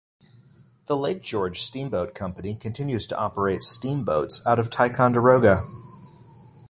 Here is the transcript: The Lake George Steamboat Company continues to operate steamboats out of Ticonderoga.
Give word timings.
The 0.87 0.97
Lake 0.97 1.21
George 1.21 1.61
Steamboat 1.61 2.15
Company 2.15 2.55
continues 2.55 3.05
to 3.05 3.19
operate 3.19 3.61
steamboats 3.61 4.41
out 4.47 4.57
of 4.57 4.71
Ticonderoga. 4.71 5.63